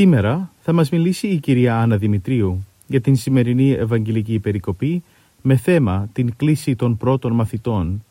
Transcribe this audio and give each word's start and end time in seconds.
Σήμερα 0.00 0.52
θα 0.60 0.72
μας 0.72 0.90
μιλήσει 0.90 1.26
η 1.26 1.38
κυρία 1.38 1.78
Άννα 1.78 1.96
Δημητρίου 1.96 2.66
για 2.86 3.00
την 3.00 3.16
σημερινή 3.16 3.70
Ευαγγελική 3.70 4.38
Περικοπή 4.38 5.04
με 5.42 5.56
θέμα 5.56 6.08
την 6.12 6.36
κλίση 6.36 6.76
των 6.76 6.96
πρώτων 6.96 7.32
μαθητών 7.32 8.04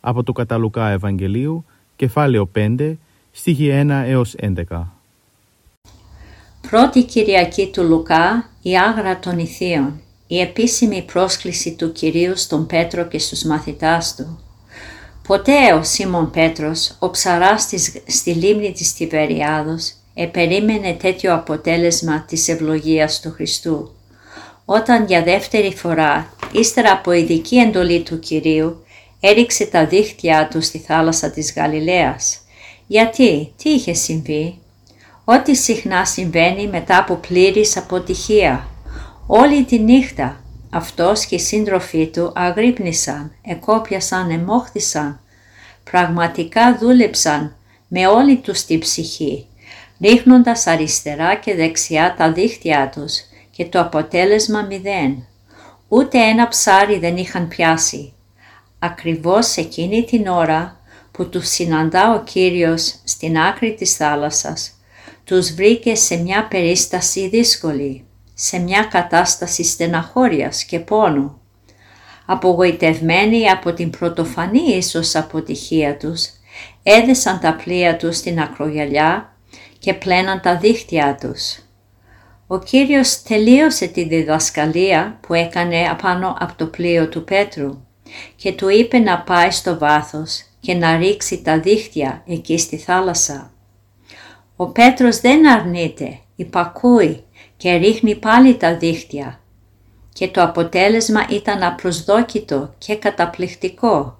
από 0.00 0.22
το 0.22 0.32
Καταλουκά 0.32 0.88
Ευαγγελίου, 0.88 1.64
κεφάλαιο 1.96 2.50
5, 2.54 2.94
στίχη 3.32 3.70
1 3.72 4.02
έως 4.06 4.34
11. 4.40 4.82
Πρώτη 6.70 7.04
Κυριακή 7.04 7.70
του 7.72 7.82
Λουκά, 7.82 8.50
η 8.62 8.78
Άγρα 8.78 9.18
των 9.18 9.38
Ιθείων, 9.38 10.00
η 10.26 10.40
επίσημη 10.40 11.02
πρόσκληση 11.02 11.74
του 11.76 11.92
Κυρίου 11.92 12.36
στον 12.36 12.66
Πέτρο 12.66 13.04
και 13.04 13.18
στους 13.18 13.44
μαθητάς 13.44 14.14
του. 14.16 14.38
Ποτέ 15.26 15.72
ο 15.74 15.82
Σίμων 15.82 16.30
Πέτρος, 16.30 16.96
ο 16.98 17.10
ψαράς 17.10 17.68
στη 18.06 18.30
λίμνη 18.30 18.72
της 18.72 18.94
Τιβεριάδος, 18.94 19.94
επερίμενε 20.14 20.92
τέτοιο 20.92 21.34
αποτέλεσμα 21.34 22.24
της 22.28 22.48
ευλογίας 22.48 23.20
του 23.20 23.30
Χριστού. 23.30 23.90
Όταν 24.64 25.04
για 25.04 25.22
δεύτερη 25.22 25.74
φορά, 25.76 26.32
ύστερα 26.52 26.92
από 26.92 27.12
ειδική 27.12 27.56
εντολή 27.56 28.02
του 28.02 28.18
Κυρίου, 28.18 28.84
έριξε 29.20 29.66
τα 29.66 29.86
δίχτυά 29.86 30.48
του 30.48 30.60
στη 30.60 30.78
θάλασσα 30.78 31.30
της 31.30 31.52
Γαλιλαίας. 31.56 32.38
Γιατί, 32.86 33.52
τι 33.62 33.70
είχε 33.70 33.92
συμβεί; 33.92 34.58
Ό,τι 35.24 35.54
συχνά 35.54 36.04
συμβαίνει 36.04 36.66
μετά 36.66 36.98
από 36.98 37.14
πλήρης 37.14 37.76
αποτυχία. 37.76 38.68
Όλη 39.26 39.64
τη 39.64 39.78
νύχτα 39.78 40.40
αυτός 40.70 41.26
και 41.26 41.34
οι 41.34 41.38
σύντροφοί 41.38 42.06
του 42.06 42.32
αγρύπνησαν, 42.34 43.32
εκόπιασαν, 43.42 44.30
εμόχθησαν. 44.30 45.20
Πραγματικά 45.90 46.76
δούλεψαν 46.78 47.56
με 47.88 48.06
όλη 48.06 48.36
τους 48.36 48.64
την 48.64 48.78
ψυχή 48.78 49.46
ρίχνοντας 50.00 50.66
αριστερά 50.66 51.34
και 51.34 51.54
δεξιά 51.54 52.14
τα 52.18 52.32
δίχτυά 52.32 52.90
τους 52.94 53.12
και 53.50 53.64
το 53.64 53.80
αποτέλεσμα 53.80 54.62
μηδέν. 54.62 55.26
Ούτε 55.88 56.18
ένα 56.18 56.48
ψάρι 56.48 56.98
δεν 56.98 57.16
είχαν 57.16 57.48
πιάσει. 57.48 58.12
Ακριβώς 58.78 59.56
εκείνη 59.56 60.04
την 60.04 60.26
ώρα 60.26 60.80
που 61.10 61.28
τους 61.28 61.48
συναντά 61.48 62.14
ο 62.14 62.22
Κύριος 62.22 62.94
στην 63.04 63.38
άκρη 63.38 63.74
της 63.74 63.96
θάλασσας, 63.96 64.72
τους 65.24 65.52
βρήκε 65.52 65.94
σε 65.94 66.16
μια 66.16 66.46
περίσταση 66.48 67.28
δύσκολη, 67.28 68.04
σε 68.34 68.58
μια 68.58 68.84
κατάσταση 68.84 69.64
στεναχώριας 69.64 70.64
και 70.64 70.78
πόνου. 70.78 71.40
Απογοητευμένοι 72.26 73.50
από 73.50 73.72
την 73.72 73.90
πρωτοφανή 73.90 74.76
ίσως 74.76 75.14
αποτυχία 75.14 75.96
τους, 75.96 76.28
έδεσαν 76.82 77.40
τα 77.40 77.54
πλοία 77.54 77.96
τους 77.96 78.16
στην 78.16 78.40
ακρογιαλιά 78.40 79.33
και 79.84 79.94
πλέναν 79.94 80.40
τα 80.40 80.56
δίχτυά 80.56 81.16
τους. 81.20 81.58
Ο 82.46 82.58
Κύριος 82.58 83.22
τελείωσε 83.22 83.86
τη 83.86 84.04
διδασκαλία 84.04 85.18
που 85.20 85.34
έκανε 85.34 85.88
απάνω 85.90 86.36
από 86.38 86.52
το 86.56 86.66
πλοίο 86.66 87.08
του 87.08 87.24
Πέτρου 87.24 87.78
και 88.36 88.52
του 88.52 88.68
είπε 88.68 88.98
να 88.98 89.20
πάει 89.20 89.50
στο 89.50 89.78
βάθος 89.78 90.44
και 90.60 90.74
να 90.74 90.96
ρίξει 90.96 91.42
τα 91.42 91.60
δίχτυα 91.60 92.22
εκεί 92.26 92.58
στη 92.58 92.76
θάλασσα. 92.76 93.52
Ο 94.56 94.66
Πέτρος 94.66 95.20
δεν 95.20 95.48
αρνείται, 95.48 96.18
υπακούει 96.36 97.24
και 97.56 97.74
ρίχνει 97.74 98.14
πάλι 98.14 98.56
τα 98.56 98.76
δίχτυα 98.76 99.40
και 100.12 100.28
το 100.28 100.42
αποτέλεσμα 100.42 101.26
ήταν 101.30 101.62
απροσδόκητο 101.62 102.74
και 102.78 102.96
καταπληκτικό. 102.96 104.18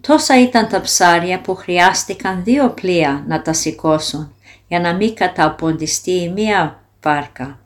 Τόσα 0.00 0.40
ήταν 0.40 0.68
τα 0.68 0.80
ψάρια 0.80 1.40
που 1.40 1.54
χρειάστηκαν 1.54 2.44
δύο 2.44 2.70
πλοία 2.70 3.24
να 3.26 3.42
τα 3.42 3.52
σηκώσουν 3.52 4.35
για 4.68 4.80
να 4.80 4.94
μην 4.94 5.14
καταποντιστεί 5.14 6.10
η 6.10 6.28
μία 6.28 6.82
βάρκα. 7.02 7.60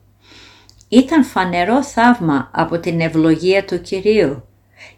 Ήταν 0.88 1.25
φανερό 1.25 1.83
θαύμα 1.83 2.50
από 2.53 2.78
την 2.78 3.00
ευλογία 3.00 3.65
του 3.65 3.81
Κυρίου, 3.81 4.44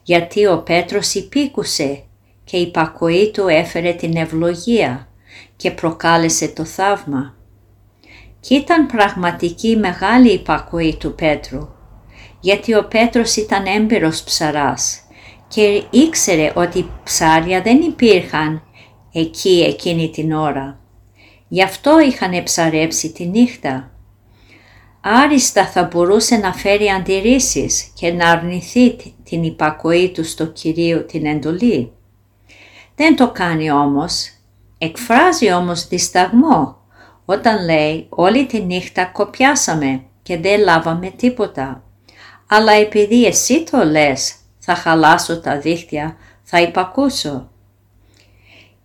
γιατί 0.03 0.47
ο 0.47 0.63
Πέτρος 0.63 1.15
υπήκουσε 1.15 2.03
και 2.45 2.57
η 2.57 2.71
πακοή 2.71 3.31
του 3.31 3.49
έφερε 3.49 3.93
την 3.93 4.17
ευλογία 4.17 5.09
και 5.57 5.71
προκάλεσε 5.71 6.49
το 6.49 6.65
θαύμα. 6.65 7.35
Κι 8.41 8.55
ήταν 8.55 8.87
πραγματική 8.87 9.77
μεγάλη 9.77 10.33
υπακοή 10.33 10.97
του 10.97 11.15
Πέτρου, 11.15 11.69
γιατί 12.41 12.75
ο 12.75 12.85
Πέτρος 12.85 13.37
ήταν 13.37 13.67
έμπειρος 13.67 14.23
ψαράς 14.23 15.01
και 15.49 15.85
ήξερε 15.91 16.53
ότι 16.55 16.91
ψάρια 17.05 17.63
δεν 17.63 17.81
υπήρχαν 17.81 18.63
εκεί 19.13 19.65
εκείνη 19.69 20.11
την 20.11 20.33
ώρα. 20.33 20.82
Γι' 21.53 21.63
αυτό 21.63 22.01
είχαν 22.01 22.43
ψαρέψει 22.43 23.13
τη 23.13 23.27
νύχτα. 23.27 23.91
Άριστα 25.01 25.67
θα 25.67 25.83
μπορούσε 25.83 26.37
να 26.37 26.53
φέρει 26.53 26.89
αντιρρήσεις 26.89 27.93
και 27.95 28.13
να 28.13 28.31
αρνηθεί 28.31 28.97
την 29.25 29.43
υπακοή 29.43 30.11
του 30.11 30.25
στο 30.25 30.47
Κυρίο 30.47 31.05
την 31.05 31.27
εντολή. 31.27 31.93
Δεν 32.95 33.17
το 33.17 33.31
κάνει 33.31 33.71
όμως, 33.71 34.31
εκφράζει 34.79 35.53
όμως 35.53 35.89
δισταγμό 35.89 36.77
όταν 37.25 37.65
λέει 37.65 38.07
όλη 38.09 38.47
τη 38.47 38.61
νύχτα 38.61 39.05
κοπιάσαμε 39.05 40.03
και 40.23 40.39
δεν 40.39 40.61
λάβαμε 40.61 41.11
τίποτα. 41.11 41.83
Αλλά 42.49 42.73
επειδή 42.73 43.25
εσύ 43.25 43.65
το 43.71 43.85
λες 43.85 44.35
θα 44.59 44.75
χαλάσω 44.75 45.41
τα 45.41 45.59
δίχτυα, 45.59 46.17
θα 46.43 46.61
υπακούσω. 46.61 47.51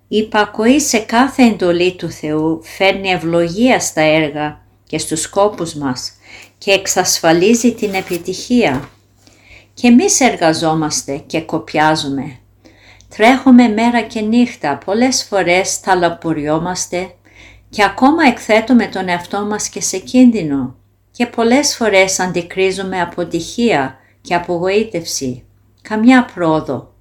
Η 0.09 0.18
υπακοή 0.18 0.79
σε 0.79 1.00
κάθε 1.00 1.44
εντολή 1.44 1.95
του 1.95 2.09
Θεού 2.09 2.63
φέρνει 2.63 3.09
ευλογία 3.09 3.79
στα 3.79 4.01
έργα 4.01 4.62
και 4.88 4.97
στους 4.97 5.22
σκόπους 5.22 5.73
μας 5.73 6.12
και 6.57 6.72
εξασφαλίζει 6.72 7.73
την 7.73 7.94
επιτυχία. 7.94 8.90
Και 9.73 9.88
εμείς 9.88 10.19
εργαζόμαστε 10.19 11.24
και 11.25 11.42
κοπιάζουμε. 11.42 12.38
Τρέχουμε 13.15 13.68
μέρα 13.68 14.01
και 14.01 14.21
νύχτα, 14.21 14.77
πολλές 14.86 15.24
φορές 15.24 15.80
ταλαποριόμαστε 15.80 17.13
και 17.69 17.83
ακόμα 17.83 18.24
εκθέτουμε 18.27 18.88
τον 18.88 19.07
εαυτό 19.07 19.45
μας 19.45 19.69
και 19.69 19.81
σε 19.81 19.98
κίνδυνο 19.98 20.75
και 21.12 21.25
πολλές 21.25 21.75
φορές 21.75 22.19
αντικρίζουμε 22.19 23.01
αποτυχία 23.01 23.98
και 24.21 24.36
απογοήτευση, 24.36 25.45
καμιά 25.81 26.25
πρόοδο, 26.33 26.94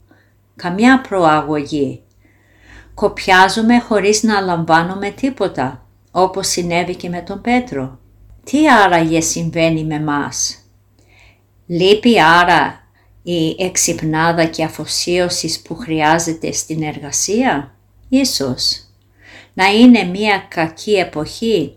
καμιά 0.57 1.01
προαγωγή 1.01 2.01
κοπιάζουμε 2.97 3.81
χωρίς 3.81 4.23
να 4.23 4.41
λαμβάνουμε 4.41 5.11
τίποτα, 5.11 5.87
όπως 6.11 6.49
συνέβη 6.49 6.95
και 6.95 7.09
με 7.09 7.21
τον 7.21 7.41
Πέτρο. 7.41 7.99
Τι 8.45 8.71
άραγε 8.71 9.21
συμβαίνει 9.21 9.85
με 9.85 10.01
μας; 10.01 10.59
Λείπει 11.67 12.21
άρα 12.21 12.81
η 13.23 13.57
εξυπνάδα 13.59 14.45
και 14.45 14.65
αφοσίωσης 14.65 15.63
που 15.63 15.77
χρειάζεται 15.77 16.53
στην 16.53 16.83
εργασία; 16.83 17.75
Ίσως. 18.09 18.81
Να 19.55 19.67
είναι 19.67 20.03
μια 20.03 20.47
κακή 20.49 20.93
εποχή 20.93 21.77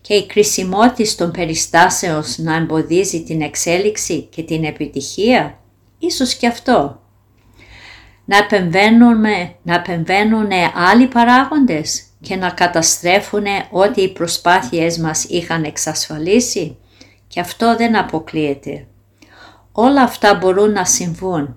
και 0.00 0.14
η 0.14 0.26
κρισιμότητα 0.26 1.14
των 1.16 1.30
περιστάσεων 1.30 2.24
να 2.36 2.54
εμποδίζει 2.54 3.22
την 3.22 3.42
εξέλιξη 3.42 4.22
και 4.22 4.42
την 4.42 4.64
επιτυχία; 4.64 5.58
Ίσως 5.98 6.34
και 6.34 6.46
αυτό 6.46 7.00
να 8.28 8.36
επεμβαίνουμε, 8.36 9.54
να 9.62 9.74
επεμβαίνουν 9.74 10.48
άλλοι 10.90 11.06
παράγοντες 11.06 12.02
και 12.20 12.36
να 12.36 12.50
καταστρέφουν 12.50 13.44
ό,τι 13.70 14.02
οι 14.02 14.12
προσπάθειές 14.12 14.98
μας 14.98 15.24
είχαν 15.24 15.64
εξασφαλίσει 15.64 16.76
και 17.26 17.40
αυτό 17.40 17.76
δεν 17.76 17.96
αποκλείεται. 17.96 18.86
Όλα 19.72 20.02
αυτά 20.02 20.34
μπορούν 20.34 20.72
να 20.72 20.84
συμβούν. 20.84 21.56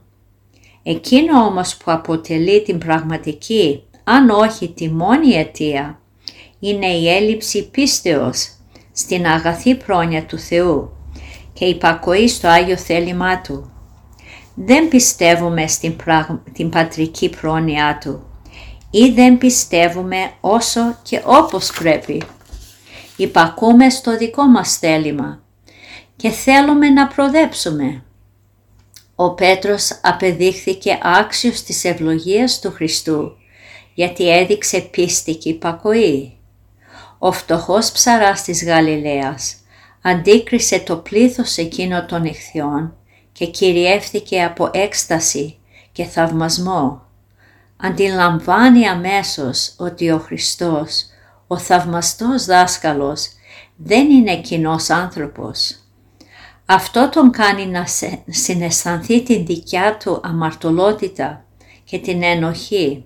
Εκείνο 0.84 1.46
όμως 1.46 1.78
που 1.78 1.92
αποτελεί 1.92 2.64
την 2.64 2.78
πραγματική, 2.78 3.84
αν 4.04 4.30
όχι 4.30 4.70
τη 4.70 4.90
μόνη 4.90 5.34
αιτία, 5.34 6.00
είναι 6.60 6.88
η 6.88 7.10
έλλειψη 7.10 7.70
πίστεως 7.70 8.50
στην 8.92 9.26
αγαθή 9.26 9.76
πρόνοια 9.76 10.26
του 10.26 10.38
Θεού 10.38 10.92
και 11.54 11.66
υπακοή 11.66 12.28
στο 12.28 12.48
Άγιο 12.48 12.78
θέλημά 12.78 13.42
Του. 13.42 13.71
Δεν 14.56 14.88
πιστεύουμε 14.88 15.68
στην 15.68 15.96
την 16.54 16.70
πατρική 16.70 17.30
πρόνοιά 17.30 17.98
Του 18.02 18.24
ή 18.92 19.10
δεν 19.10 19.38
πιστεύουμε 19.38 20.32
όσο 20.42 20.98
και 21.04 21.22
όπως 21.26 21.72
πρέπει. 21.72 22.22
Υπακούμε 23.16 23.90
στο 23.90 24.18
δικό 24.18 24.44
μας 24.44 24.78
θέλημα 24.78 25.42
και 26.16 26.30
θέλουμε 26.30 26.90
να 26.90 27.08
προδέψουμε. 27.08 28.04
Ο 29.16 29.34
Πέτρος 29.34 30.00
απεδείχθηκε 30.02 31.00
άξιος 31.02 31.64
της 31.64 31.84
ευλογίας 31.84 32.60
του 32.60 32.72
Χριστού 32.72 33.32
γιατί 33.94 34.30
έδειξε 34.30 34.80
πίστη 34.80 35.36
και 35.36 35.50
υπακοή. 35.50 36.38
Ο 37.20 37.32
φτωχός 37.32 37.92
ψαράς 37.92 38.44
της 38.44 38.66
Γαλιλαίας 38.66 39.56
αντίκρισε 40.02 40.80
το 40.80 40.98
πλήθος 40.98 41.58
εκείνο 41.58 42.06
των 42.06 42.26
ηχθειών 42.26 42.96
και 43.42 43.48
κυριεύθηκε 43.48 44.44
από 44.44 44.70
έκσταση 44.74 45.58
και 45.92 46.04
θαυμασμό. 46.04 47.02
Αντιλαμβάνει 47.78 48.88
αμέσως 48.88 49.74
ότι 49.78 50.12
ο 50.12 50.18
Χριστός, 50.20 51.06
ο 51.48 51.58
θαυμαστός 51.58 52.46
δάσκαλος, 52.46 53.28
δεν 53.76 54.10
είναι 54.10 54.42
κοινός 54.42 54.90
άνθρωπος. 54.90 55.76
Αυτό 56.66 57.10
τον 57.10 57.32
κάνει 57.32 57.66
να 57.66 57.86
συναισθανθεί 58.28 59.24
την 59.24 59.46
δικιά 59.46 59.98
του 59.98 60.22
αμαρτωλότητα 60.24 61.46
και 61.84 62.00
την 62.00 62.24
ενοχή 62.24 63.06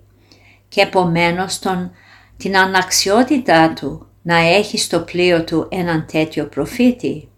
και 0.68 0.80
επομένως 0.80 1.58
τον, 1.58 1.90
την 2.36 2.56
αναξιότητά 2.56 3.72
του 3.72 4.06
να 4.22 4.36
έχει 4.36 4.78
στο 4.78 5.00
πλοίο 5.00 5.44
του 5.44 5.68
έναν 5.70 6.06
τέτοιο 6.12 6.44
προφήτη. 6.46 7.28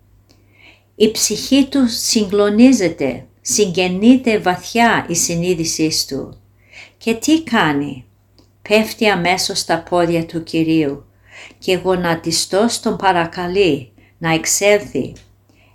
Η 1.00 1.10
ψυχή 1.10 1.66
του 1.70 1.88
συγκλονίζεται, 1.88 3.26
συγγενείται 3.40 4.38
βαθιά 4.38 5.06
η 5.08 5.14
συνείδησή 5.14 5.90
του. 6.08 6.40
Και 6.98 7.14
τι 7.14 7.42
κάνει, 7.42 8.04
πέφτει 8.68 9.08
αμέσως 9.08 9.58
στα 9.58 9.82
πόδια 9.82 10.26
του 10.26 10.42
Κυρίου 10.42 11.04
και 11.58 11.76
γονατιστός 11.76 12.80
τον 12.80 12.96
παρακαλεί 12.96 13.92
να 14.18 14.34
εξέλθει. 14.34 15.12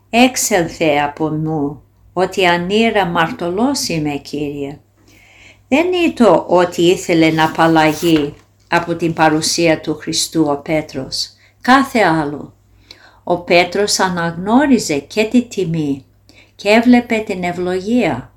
Έξελθε 0.09 0.99
από 0.99 1.29
μου, 1.29 1.81
ότι 2.13 2.45
ανήρα 2.45 3.05
μαρτωλός 3.05 3.87
είμαι 3.87 4.15
Κύριε. 4.15 4.79
Δεν 5.67 6.13
το 6.15 6.45
ότι 6.47 6.81
ήθελε 6.81 7.31
να 7.31 7.45
απαλλαγεί 7.45 8.33
από 8.67 8.95
την 8.95 9.13
παρουσία 9.13 9.79
του 9.79 9.95
Χριστού 9.95 10.45
ο 10.49 10.55
Πέτρος, 10.55 11.29
κάθε 11.61 11.99
άλλο. 11.99 12.53
Ο 13.23 13.37
Πέτρος 13.37 13.99
αναγνώριζε 13.99 14.97
και 14.97 15.23
τη 15.23 15.41
τιμή 15.43 16.05
και 16.55 16.69
έβλεπε 16.69 17.17
την 17.17 17.43
ευλογία. 17.43 18.33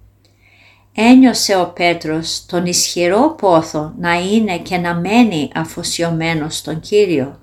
Ένιωσε 0.94 1.56
ο 1.56 1.67
Πέτρος 1.67 2.47
τον 2.47 2.67
ισχυρό 2.67 3.35
πόθο 3.38 3.93
να 3.99 4.15
είναι 4.21 4.59
και 4.59 4.77
να 4.77 4.94
μένει 4.94 5.50
αφοσιωμένος 5.55 6.56
στον 6.56 6.81
Κύριο. 6.81 7.41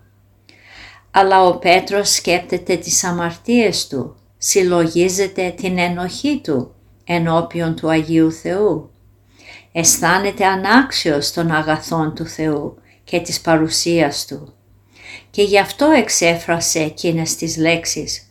Αλλά 1.11 1.43
ο 1.43 1.57
Πέτρος 1.57 2.09
σκέπτεται 2.13 2.75
τις 2.75 3.03
αμαρτίες 3.03 3.87
του, 3.87 4.15
συλλογίζεται 4.37 5.53
την 5.57 5.77
ενοχή 5.77 6.41
του 6.43 6.73
ενώπιον 7.03 7.75
του 7.75 7.89
Αγίου 7.89 8.31
Θεού. 8.31 8.89
Αισθάνεται 9.71 10.45
ανάξιος 10.45 11.31
των 11.31 11.51
αγαθών 11.51 12.15
του 12.15 12.25
Θεού 12.25 12.77
και 13.03 13.19
της 13.19 13.41
παρουσίας 13.41 14.25
Του. 14.25 14.53
Και 15.31 15.43
γι' 15.43 15.59
αυτό 15.59 15.85
εξέφρασε 15.85 16.79
εκείνες 16.79 17.35
τις 17.35 17.57
λέξεις 17.57 18.27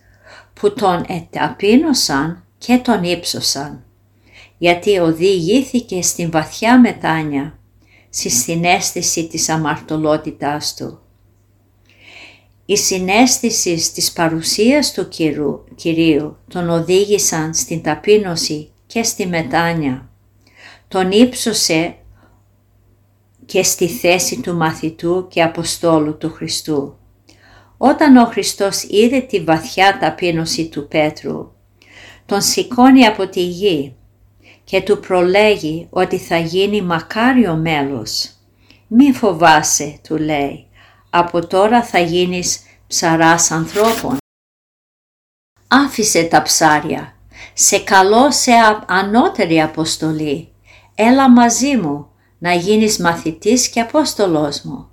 που 0.53 0.75
τον 0.75 1.05
εταπείνωσαν 1.09 2.45
και 2.59 2.79
τον 2.79 3.03
ύψωσαν, 3.03 3.85
γιατί 4.59 4.99
οδηγήθηκε 4.99 6.03
στην 6.03 6.31
βαθιά 6.31 6.81
μετάνια, 6.81 7.59
στη 8.11 8.31
συνέστηση 8.31 9.27
της 9.27 9.49
αμαρτωλότητάς 9.49 10.75
του. 10.75 11.01
Η 12.67 12.77
συνέστησης 12.77 13.93
της 13.93 14.13
παρουσίας 14.13 14.93
του 14.93 15.09
Κυρίου, 15.09 15.65
Κυρίου 15.75 16.37
τον 16.49 16.71
οδήγησαν 16.71 17.55
στην 17.55 17.83
ταπείνωση 17.83 18.71
και 18.87 19.03
στη 19.03 19.27
μετάνια. 19.27 20.11
Τον 20.89 21.11
ύψωσε 21.11 21.97
και 23.47 23.63
στη 23.63 23.89
θέση 23.89 24.41
του 24.41 24.55
μαθητού 24.55 25.27
και 25.31 25.43
Αποστόλου 25.43 26.17
του 26.17 26.33
Χριστού. 26.33 26.97
Όταν 27.77 28.17
ο 28.17 28.25
Χριστός 28.25 28.83
είδε 28.83 29.21
τη 29.21 29.41
βαθιά 29.41 29.99
ταπείνωση 29.99 30.69
του 30.69 30.89
Πέτρου, 30.89 31.53
τον 32.27 32.41
σηκώνει 32.41 33.07
από 33.07 33.29
τη 33.29 33.41
γη 33.41 33.97
και 34.65 34.83
του 34.83 35.01
προλέγει 35.01 35.87
ότι 35.91 36.19
θα 36.19 36.39
γίνει 36.39 36.83
μακάριο 36.83 37.55
μέλος. 37.55 38.31
Μη 38.87 39.13
φοβάσαι, 39.13 40.01
του 40.09 40.17
λέει, 40.17 40.67
από 41.11 41.47
τώρα 41.47 41.83
θα 41.85 41.99
γίνεις 41.99 42.61
ψαράς 42.87 43.51
ανθρώπων. 43.51 44.17
Άφησε 45.69 46.23
τα 46.23 46.43
ψάρια, 46.43 47.17
σε 47.55 47.79
καλώ 47.79 48.31
σε 48.31 48.53
ανώτερη 48.87 49.63
αποστολή. 49.63 50.53
Έλα 50.95 51.31
μαζί 51.31 51.77
μου 51.77 52.12
να 52.43 52.53
γίνεις 52.53 52.99
μαθητής 52.99 53.69
και 53.69 53.81
Απόστολός 53.81 54.61
μου. 54.61 54.89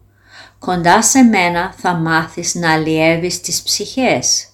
Κοντά 0.60 1.01
σε 1.01 1.22
μένα 1.22 1.74
θα 1.78 1.94
μάθεις 1.94 2.56
να 2.56 2.74
αλλιεύεις 2.74 3.42
τις 3.42 3.62
ψυχές 3.62 4.48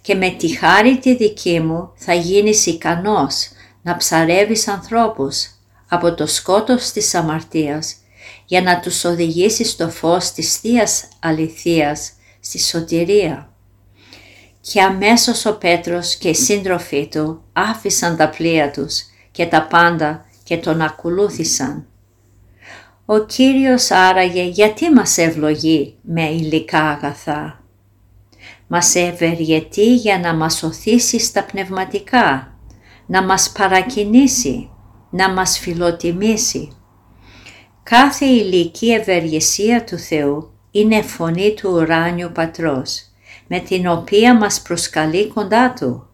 και 0.00 0.14
με 0.14 0.30
τη 0.30 0.56
χάρη 0.56 0.98
τη 0.98 1.16
δική 1.16 1.60
μου 1.60 1.92
θα 1.94 2.14
γίνεις 2.14 2.66
ικανός 2.66 3.48
να 3.82 3.96
ψαρεύεις 3.96 4.68
ανθρώπους 4.68 5.46
από 5.88 6.14
το 6.14 6.26
σκότος 6.26 6.90
της 6.90 7.14
αμαρτίας 7.14 7.94
για 8.44 8.62
να 8.62 8.80
τους 8.80 9.04
οδηγήσεις 9.04 9.70
στο 9.70 9.88
φως 9.88 10.32
της 10.32 10.56
Θείας 10.56 11.08
Αληθείας 11.20 12.12
στη 12.40 12.58
σωτηρία. 12.58 13.50
Και 14.60 14.82
αμέσως 14.82 15.46
ο 15.46 15.58
Πέτρος 15.58 16.16
και 16.16 16.28
οι 16.28 16.34
σύντροφοί 16.34 17.08
του 17.08 17.42
άφησαν 17.52 18.16
τα 18.16 18.28
πλοία 18.28 18.70
τους 18.70 19.00
και 19.30 19.46
τα 19.46 19.66
πάντα 19.66 20.24
και 20.44 20.56
τον 20.56 20.80
ακολούθησαν. 20.80 21.86
Ο 23.08 23.18
Κύριος 23.18 23.90
άραγε 23.90 24.42
γιατί 24.42 24.90
μας 24.90 25.18
ευλογεί 25.18 25.96
με 26.02 26.22
υλικά 26.22 26.82
αγαθά; 26.82 27.62
Μας 28.66 28.94
ευεργετεί 28.94 29.94
για 29.94 30.18
να 30.18 30.34
μας 30.34 30.62
οθήσει 30.62 31.18
στα 31.18 31.44
πνευματικά, 31.44 32.54
να 33.06 33.22
μας 33.22 33.52
παρακινήσει, 33.52 34.70
να 35.10 35.30
μας 35.30 35.58
φιλοτιμήσει; 35.58 36.72
Κάθε 37.82 38.24
ηλική 38.24 38.92
ευεργεσία 38.92 39.84
του 39.84 39.98
Θεού 39.98 40.50
είναι 40.70 41.02
φωνή 41.02 41.54
του 41.54 41.70
ουράνιου 41.72 42.30
Πατρός, 42.34 43.00
με 43.46 43.58
την 43.58 43.86
οποία 43.86 44.36
μας 44.36 44.62
προσκαλεί 44.62 45.28
κοντά 45.28 45.72
Του. 45.72 46.08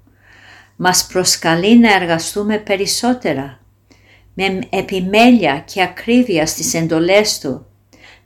Μας 0.76 1.06
προσκαλεί 1.06 1.78
να 1.78 1.94
εργαστούμε 1.94 2.58
περισσότερα, 2.58 3.60
με 4.34 4.58
επιμέλεια 4.70 5.64
και 5.66 5.82
ακρίβεια 5.82 6.46
στις 6.46 6.74
εντολές 6.74 7.38
Του, 7.38 7.66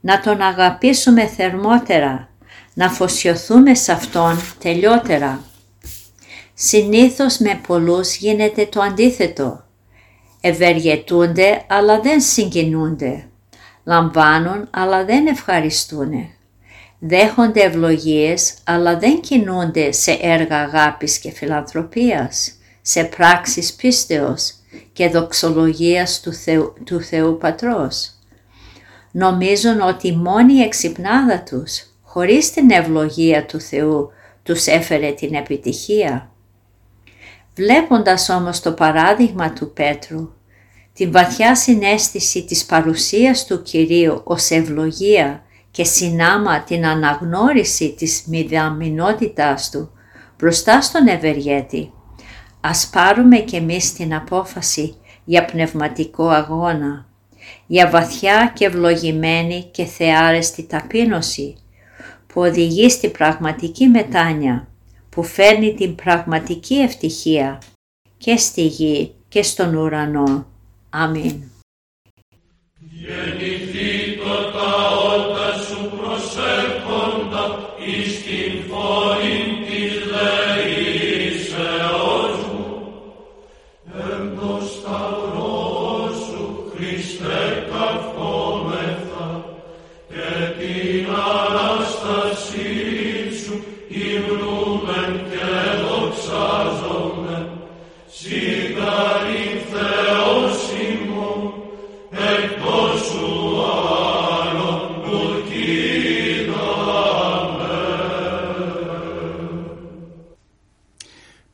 να 0.01 0.21
Τον 0.21 0.41
αγαπήσουμε 0.41 1.27
θερμότερα, 1.27 2.29
να 2.75 2.91
φωσιωθούμε 2.91 3.75
σε 3.75 3.93
Αυτόν 3.93 4.37
τελειότερα. 4.59 5.41
Συνήθως 6.55 7.39
με 7.39 7.61
πολλούς 7.67 8.17
γίνεται 8.17 8.67
το 8.67 8.81
αντίθετο. 8.81 9.65
Ευεργετούνται 10.41 11.65
αλλά 11.67 12.01
δεν 12.01 12.21
συγκινούνται. 12.21 13.29
Λαμβάνουν 13.85 14.69
αλλά 14.71 15.05
δεν 15.05 15.27
ευχαριστούν. 15.27 16.11
Δέχονται 16.99 17.63
ευλογίες 17.63 18.55
αλλά 18.65 18.99
δεν 18.99 19.21
κινούνται 19.21 19.93
σε 19.93 20.19
έργα 20.21 20.57
αγάπης 20.57 21.19
και 21.19 21.31
φιλανθρωπίας, 21.31 22.53
σε 22.83 23.05
πράξεις 23.05 23.73
πίστεως, 23.75 24.55
και 24.93 25.09
δοξολογίας 25.09 26.21
του 26.21 26.33
Θεού, 26.33 26.73
του 26.85 27.01
Θεού 27.01 27.39
Πατρός. 27.39 28.11
Νομίζουν 29.11 29.81
ότι 29.81 30.17
μόνη 30.17 30.55
η 30.55 30.63
εξυπνάδα 30.63 31.43
τους, 31.43 31.85
χωρίς 32.03 32.51
την 32.51 32.71
ευλογία 32.71 33.47
του 33.47 33.61
Θεού, 33.61 34.11
τους 34.43 34.67
έφερε 34.67 35.13
την 35.13 35.35
επιτυχία. 35.35 36.31
Βλέποντας 37.55 38.29
όμως 38.29 38.61
το 38.61 38.73
παράδειγμα 38.73 39.53
του 39.53 39.73
Πέτρου, 39.73 40.33
την 40.93 41.13
βαθιά 41.13 41.55
συνέστηση 41.55 42.45
της 42.45 42.65
παρουσίας 42.65 43.47
του 43.47 43.63
Κυρίου 43.63 44.21
ως 44.25 44.51
ευλογία 44.51 45.43
και 45.71 45.85
συνάμα 45.85 46.63
την 46.63 46.87
αναγνώριση 46.87 47.95
της 47.95 48.25
μηδαμινότητάς 48.27 49.71
του 49.71 49.91
μπροστά 50.39 50.81
στον 50.81 51.07
ευεργέτη, 51.07 51.93
Ας 52.69 52.91
πάρουμε 52.93 53.39
και 53.39 53.57
εμείς 53.57 53.93
την 53.93 54.15
απόφαση 54.15 54.95
για 55.25 55.45
πνευματικό 55.45 56.29
αγώνα, 56.29 57.07
για 57.67 57.91
βαθιά 57.91 58.53
και 58.55 58.65
ευλογημένη 58.65 59.69
και 59.71 59.85
θεάρεστη 59.85 60.63
ταπείνωση 60.63 61.57
που 62.27 62.41
οδηγεί 62.41 62.91
στη 62.91 63.09
πραγματική 63.09 63.87
μετάνια, 63.87 64.69
που 65.09 65.23
φέρνει 65.23 65.75
την 65.75 65.95
πραγματική 65.95 66.75
ευτυχία 66.75 67.63
και 68.19 68.37
στη 68.37 68.67
γη 68.67 69.15
και 69.29 69.43
στον 69.43 69.75
ουρανό. 69.75 70.47
Αμήν. 70.91 71.43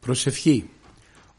Προσευχή. 0.00 0.70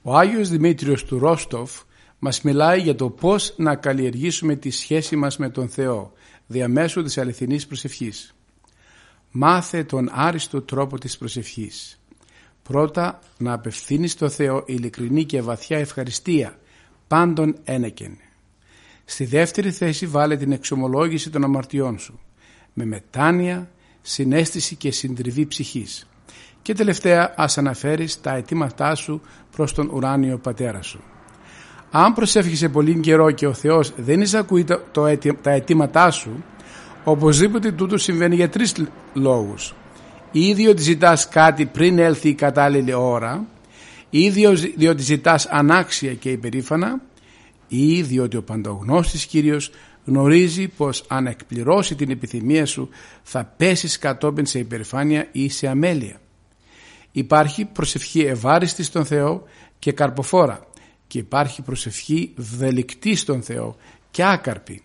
Ο 0.02 0.18
Άγιος 0.18 0.50
Δημήτριος 0.50 1.06
του 1.06 1.20
Ρόστοφ 1.20 1.82
μας 2.20 2.42
μιλάει 2.42 2.82
για 2.82 2.96
το 2.96 3.10
πώς 3.10 3.54
να 3.58 3.76
καλλιεργήσουμε 3.76 4.56
τη 4.56 4.70
σχέση 4.70 5.16
μας 5.16 5.38
με 5.38 5.50
τον 5.50 5.70
Θεό 5.70 6.12
διαμέσου 6.48 7.04
της 7.04 7.18
αληθινής 7.18 7.68
προσευχής. 7.68 8.36
Μάθε 9.32 9.84
τον 9.84 10.10
άριστο 10.12 10.62
τρόπο 10.62 10.98
της 10.98 11.18
προσευχής. 11.18 12.00
Πρώτα 12.64 13.20
να 13.38 13.54
απευθύνεις 13.54 14.12
στο 14.12 14.30
Θεό 14.30 14.64
ειλικρινή 14.66 15.24
και 15.26 15.42
βαθιά 15.42 15.78
ευχαριστία, 15.78 16.58
πάντων 17.08 17.56
ένεκεν. 17.64 18.18
Στη 19.06 19.26
δεύτερη 19.26 19.72
θέση 19.72 20.08
βάλε 20.08 20.38
την 20.38 20.52
εξομολόγηση 20.52 21.30
των 21.30 21.44
αμαρτιών 21.44 22.00
σου, 22.00 22.20
με 22.74 22.86
μετάνοια, 22.86 23.72
συνέστηση 24.02 24.76
και 24.76 24.92
συντριβή 24.92 25.46
ψυχής. 25.46 26.08
Και 26.62 26.74
τελευταία 26.74 27.34
ας 27.38 27.58
αναφέρεις 27.58 28.22
τα 28.22 28.34
αιτήματά 28.34 28.96
σου 28.96 29.22
προς 29.56 29.74
τον 29.74 29.90
ουράνιο 29.90 30.38
πατέρα 30.38 30.82
σου. 30.82 31.04
Αν 31.92 32.14
προσεύχεσαι 32.14 32.70
πολύ 32.70 33.00
καιρό 33.00 33.32
και 33.32 33.48
ο 33.48 33.54
Θεός 33.54 33.94
δεν 33.96 34.22
εισακούει 34.22 34.64
το, 34.64 34.82
το, 34.92 35.18
τα 35.42 35.52
αιτήματά 35.52 36.12
σου, 36.12 36.44
οπωσδήποτε 37.04 37.72
τούτο 37.72 37.98
συμβαίνει 37.98 38.36
για 38.36 38.50
τρεις 38.50 38.76
λόγους. 39.14 39.74
Ή 40.36 40.54
διότι 40.54 40.82
ζητάς 40.82 41.28
κάτι 41.28 41.66
πριν 41.66 42.00
έλθει 42.00 42.30
η 42.30 42.34
κατάλληλη 42.34 42.94
ώρα, 42.94 43.46
ή 44.10 44.30
διότι 44.76 45.02
ζητάς 45.02 45.46
ανάξια 45.46 46.14
και 46.14 46.32
υπερήφανα, 46.32 47.02
ή 47.68 48.02
διότι 48.02 48.38
ο 48.38 48.44
παντογνώστης 48.44 49.26
Κύριος 49.26 49.72
γνωρίζει 50.06 50.68
πως 50.68 51.06
αν 51.08 51.28
εκπληρώσει 51.28 51.96
την 51.96 52.10
επιθυμία 52.10 52.66
σου 52.66 52.90
θα 53.24 53.54
πέσεις 53.58 53.98
κατόπιν 53.98 54.46
σε 54.46 54.60
υπερηφάνεια 54.60 55.28
ή 55.32 55.50
σε 55.50 55.68
αμέλεια. 55.68 56.22
Υπάρχει 57.12 57.66
προσευχή 57.66 58.20
ευάριστης 58.20 58.86
στον 58.86 59.06
Θεό 59.06 59.44
και 59.80 59.92
καρποφόρα 59.92 60.68
και 61.08 61.18
υπάρχει 61.18 61.62
προσευχή 61.62 62.34
βδελικτή 62.36 63.16
στον 63.16 63.42
Θεό 63.42 63.76
και 64.12 64.24
άκαρπη. 64.24 64.82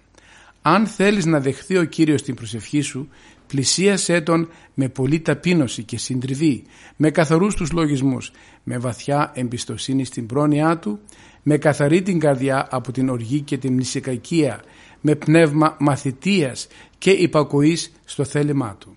Αν 0.62 0.86
θέλεις 0.86 1.24
να 1.24 1.40
δεχθεί 1.40 1.76
ο 1.76 1.84
Κύριος 1.84 2.22
την 2.22 2.34
προσευχή 2.34 2.80
σου, 2.80 3.08
πλησίασέ 3.48 4.20
Τον 4.20 4.48
με 4.74 4.88
πολύ 4.88 5.20
ταπείνωση 5.20 5.82
και 5.82 5.98
συντριβή, 5.98 6.64
με 6.96 7.10
καθαρούς 7.10 7.54
τους 7.54 7.72
λογισμούς, 7.72 8.30
με 8.64 8.78
βαθιά 8.78 9.32
εμπιστοσύνη 9.34 10.04
στην 10.04 10.26
πρόνοιά 10.26 10.78
Του, 10.78 11.00
με 11.42 11.58
καθαρή 11.58 12.02
την 12.02 12.18
καρδιά 12.18 12.68
από 12.70 12.92
την 12.92 13.08
οργή 13.08 13.40
και 13.40 13.58
την 13.58 13.74
νησικακία, 13.74 14.62
με 15.00 15.14
πνεύμα 15.14 15.76
μαθητείας 15.78 16.66
και 16.98 17.10
υπακοής 17.10 17.92
στο 18.04 18.24
θέλημά 18.24 18.76
Του. 18.80 18.96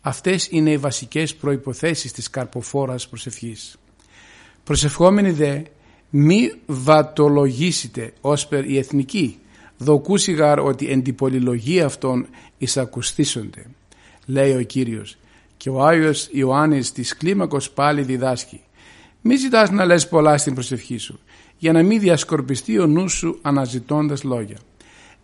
Αυτές 0.00 0.48
είναι 0.50 0.70
οι 0.70 0.76
βασικές 0.76 1.34
προϋποθέσεις 1.34 2.12
της 2.12 2.30
καρποφόρας 2.30 3.08
προσευχής. 3.08 3.76
Προσευχόμενοι 4.64 5.30
δε 5.30 5.62
μη 6.10 6.52
βατολογήσετε 6.66 8.12
ως 8.20 8.46
περ 8.46 8.70
η 8.70 8.78
εθνική, 8.78 9.38
δοκούσιγαρ 9.78 10.58
ότι 10.58 10.86
εν 10.86 11.02
την 11.02 11.14
πολυλογία 11.14 11.84
αυτών 11.84 12.26
εισακουστήσονται. 12.58 13.66
Λέει 14.26 14.56
ο 14.56 14.62
Κύριος 14.62 15.16
και 15.56 15.70
ο 15.70 15.84
Άγιος 15.84 16.28
Ιωάννης 16.32 16.92
της 16.92 17.16
κλίμακος 17.16 17.70
πάλι 17.70 18.02
διδάσκει. 18.02 18.60
Μη 19.20 19.36
ζητάς 19.36 19.70
να 19.70 19.84
λες 19.84 20.08
πολλά 20.08 20.38
στην 20.38 20.54
προσευχή 20.54 20.98
σου, 20.98 21.20
για 21.58 21.72
να 21.72 21.82
μην 21.82 22.00
διασκορπιστεί 22.00 22.78
ο 22.78 22.86
νους 22.86 23.12
σου 23.12 23.38
αναζητώντας 23.42 24.22
λόγια. 24.22 24.56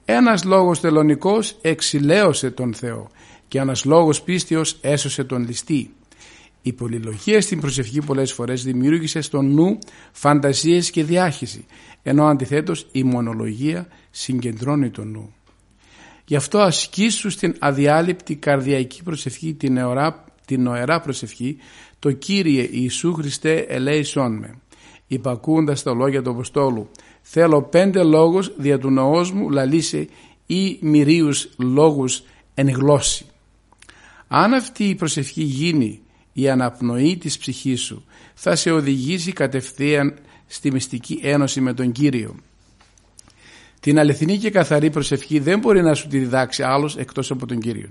Ένας 0.05 0.45
λόγος 0.45 0.81
τελωνικός 0.81 1.57
εξηλαίωσε 1.61 2.51
τον 2.51 2.75
Θεό 2.75 3.11
και 3.49 3.59
ένας 3.59 3.85
λόγος 3.85 4.23
πίστεως 4.23 4.79
έσωσε 4.81 5.25
τον 5.25 5.47
ληστή. 5.47 5.91
Η 6.63 6.73
πολυλογία 6.73 7.41
στην 7.41 7.61
προσευχή 7.61 8.01
πολλές 8.01 8.33
φορές 8.33 8.65
δημιούργησε 8.65 9.21
στο 9.21 9.43
νου 9.43 9.79
φαντασίες 10.13 10.91
και 10.91 11.05
διάχυση, 11.05 11.67
ενώ 12.03 12.27
αντιθέτως 12.27 12.87
η 12.93 13.03
μονολογία 13.03 13.87
συγκεντρώνει 14.11 14.91
τον 14.91 15.11
νου. 15.11 15.35
Γι' 16.33 16.39
αυτό 16.39 16.59
ασκήσου 16.59 17.31
στην 17.31 17.57
αδιάλειπτη 17.59 18.35
καρδιακή 18.35 19.03
προσευχή, 19.03 19.55
την, 19.55 19.73
νοερά, 19.73 20.25
την 20.47 20.63
νοερά 20.63 21.01
προσευχή, 21.01 21.57
το 21.99 22.13
Κύριε 22.13 22.69
Ιησού 22.71 23.13
Χριστέ 23.15 23.59
ελέησόν 23.59 24.39
με. 24.39 24.55
Υπακούοντας 25.07 25.83
τα 25.83 25.95
λόγια 25.95 26.23
του 26.23 26.31
Αποστόλου, 26.31 26.91
θέλω 27.23 27.63
πέντε 27.63 28.03
λόγους 28.03 28.53
δια 28.57 28.79
του 28.79 28.91
νοός 28.91 29.33
μου 29.33 29.51
λαλίσε 29.51 30.09
ή 30.47 30.79
μυρίους 30.81 31.49
λόγους 31.59 32.23
εν 32.55 32.69
γλώσση. 32.69 33.27
Αν 34.29 34.55
αυτή 34.55 34.85
η 34.85 34.95
προσευχή 34.95 35.43
γίνει 35.43 36.01
η 36.33 36.49
αναπνοή 36.49 37.17
της 37.17 37.39
ψυχής 37.39 37.81
σου 37.81 38.05
θα 38.35 38.57
σε 38.57 38.71
οδηγήσει 38.71 39.33
κατευθείαν 39.33 40.19
στη 40.47 40.73
μυστική 40.73 41.21
ένωση 41.23 41.61
με 41.61 41.75
τον 41.75 41.93
Κύριο. 41.93 42.37
Την 43.83 43.99
αληθινή 43.99 44.39
και 44.39 44.51
καθαρή 44.51 44.91
προσευχή 44.91 45.39
δεν 45.39 45.59
μπορεί 45.59 45.83
να 45.83 45.95
σου 45.95 46.09
τη 46.09 46.19
διδάξει 46.19 46.63
άλλος 46.63 46.97
εκτός 46.97 47.31
από 47.31 47.47
τον 47.47 47.59
Κύριο. 47.59 47.89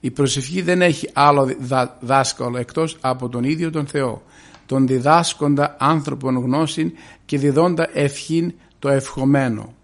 Η 0.00 0.10
προσευχή 0.10 0.62
δεν 0.62 0.82
έχει 0.82 1.10
άλλο 1.12 1.54
δάσκαλο 2.00 2.58
εκτός 2.58 2.96
από 3.00 3.28
τον 3.28 3.44
ίδιο 3.44 3.70
τον 3.70 3.86
Θεό, 3.86 4.22
τον 4.66 4.86
διδάσκοντα 4.86 5.76
άνθρωπον 5.78 6.36
γνώση 6.36 6.92
και 7.24 7.38
διδώντα 7.38 7.90
ευχήν 7.92 8.52
το 8.78 8.88
ευχομένο. 8.88 9.74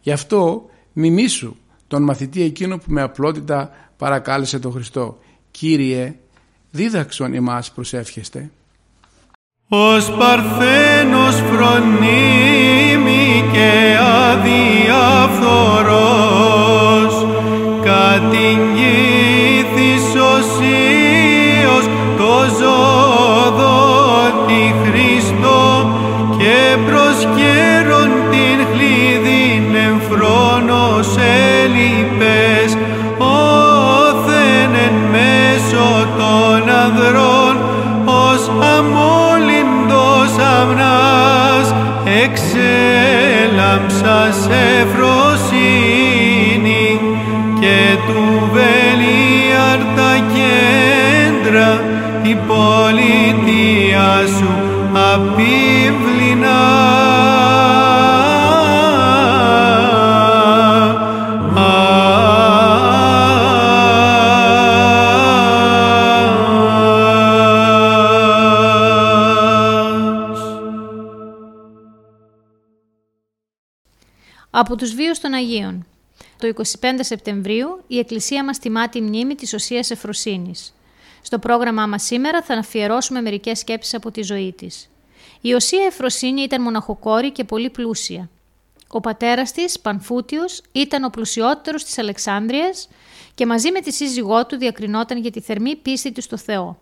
Γι' 0.00 0.12
αυτό 0.12 0.70
μιμήσου 0.92 1.56
τον 1.86 2.02
μαθητή 2.02 2.42
εκείνο 2.42 2.78
που 2.78 2.92
με 2.92 3.02
απλότητα 3.02 3.70
παρακάλεσε 3.96 4.58
τον 4.58 4.72
Χριστό 4.72 5.18
«Κύριε, 5.50 6.14
δίδαξον 6.70 7.32
ημάς 7.34 7.72
προσεύχεστε». 7.72 8.50
Ως 9.72 10.12
παρθένος 10.18 11.34
φρονίμη 11.34 13.44
και 13.52 13.96
αδιαφθορός 14.30 17.26
κατηγήθης 17.82 19.09
Από 74.70 74.78
τους 74.78 74.94
βίους 74.94 75.18
των 75.18 75.32
Αγίων. 75.32 75.86
Το 76.38 76.52
25 76.80 76.88
Σεπτεμβρίου 77.00 77.82
η 77.86 77.98
Εκκλησία 77.98 78.44
μας 78.44 78.58
τιμά 78.58 78.88
τη 78.88 79.00
μνήμη 79.00 79.34
της 79.34 79.54
Οσίας 79.54 79.90
Εφροσύνης. 79.90 80.74
Στο 81.22 81.38
πρόγραμμά 81.38 81.86
μας 81.86 82.02
σήμερα 82.02 82.42
θα 82.42 82.54
αφιερώσουμε 82.54 83.20
μερικές 83.20 83.58
σκέψεις 83.58 83.94
από 83.94 84.10
τη 84.10 84.22
ζωή 84.22 84.52
της. 84.52 84.90
Η 85.40 85.54
Οσία 85.54 85.84
Εφροσύνη 85.84 86.42
ήταν 86.42 86.62
μοναχοκόρη 86.62 87.30
και 87.30 87.44
πολύ 87.44 87.70
πλούσια. 87.70 88.30
Ο 88.88 89.00
πατέρας 89.00 89.52
της, 89.52 89.80
Πανφούτιος, 89.80 90.62
ήταν 90.72 91.04
ο 91.04 91.08
πλουσιότερος 91.08 91.84
της 91.84 91.98
Αλεξάνδρειας 91.98 92.88
και 93.34 93.46
μαζί 93.46 93.70
με 93.70 93.80
τη 93.80 93.92
σύζυγό 93.92 94.46
του 94.46 94.56
διακρινόταν 94.56 95.18
για 95.18 95.30
τη 95.30 95.40
θερμή 95.40 95.76
πίστη 95.76 96.12
του 96.12 96.22
στο 96.22 96.36
Θεό. 96.36 96.78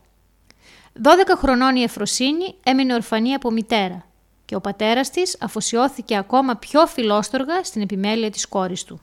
12 1.03 1.37
χρονών 1.37 1.77
η 1.77 1.83
Εφροσύνη 1.83 2.55
έμεινε 2.63 2.95
ορφανή 2.95 3.35
από 3.35 3.51
μητέρα 3.51 4.08
και 4.49 4.55
ο 4.55 4.61
πατέρας 4.61 5.11
της 5.11 5.37
αφοσιώθηκε 5.41 6.17
ακόμα 6.17 6.57
πιο 6.57 6.87
φιλόστοργα 6.87 7.65
στην 7.65 7.83
επιμέλεια 7.83 8.31
της 8.31 8.49
κόρης 8.49 8.85
του. 8.85 9.01